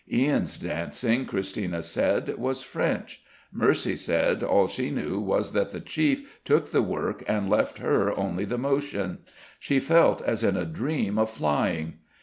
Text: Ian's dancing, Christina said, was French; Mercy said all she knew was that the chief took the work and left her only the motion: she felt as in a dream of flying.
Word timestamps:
Ian's 0.11 0.57
dancing, 0.57 1.27
Christina 1.27 1.83
said, 1.83 2.35
was 2.39 2.63
French; 2.63 3.21
Mercy 3.51 3.95
said 3.95 4.41
all 4.41 4.67
she 4.67 4.89
knew 4.89 5.19
was 5.19 5.51
that 5.51 5.71
the 5.73 5.79
chief 5.79 6.39
took 6.43 6.71
the 6.71 6.81
work 6.81 7.23
and 7.27 7.47
left 7.47 7.77
her 7.77 8.11
only 8.17 8.43
the 8.45 8.57
motion: 8.57 9.19
she 9.59 9.79
felt 9.79 10.19
as 10.23 10.43
in 10.43 10.57
a 10.57 10.65
dream 10.65 11.19
of 11.19 11.29
flying. 11.29 11.99